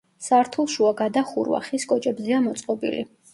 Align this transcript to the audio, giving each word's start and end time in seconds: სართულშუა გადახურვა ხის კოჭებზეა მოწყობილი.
სართულშუა 0.27 0.93
გადახურვა 1.01 1.59
ხის 1.67 1.85
კოჭებზეა 1.93 2.41
მოწყობილი. 2.49 3.05